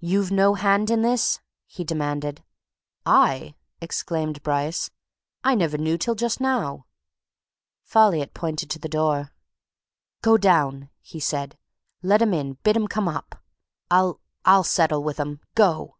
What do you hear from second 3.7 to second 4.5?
exclaimed